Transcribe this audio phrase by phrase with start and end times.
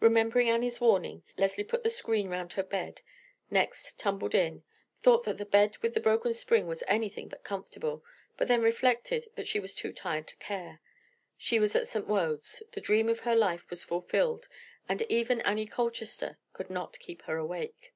[0.00, 3.00] Remembering Annie's warning, Leslie put the screen round her bed,
[3.48, 4.64] next tumbled in;
[4.98, 8.04] thought that the bed with the broken spring was anything but comfortable,
[8.36, 10.80] but then reflected that she was too tired to care.
[11.38, 12.08] She was at St.
[12.08, 14.48] Wode's; the dream of her life was fulfilled,
[14.88, 17.94] and even Annie Colchester could not keep her awake.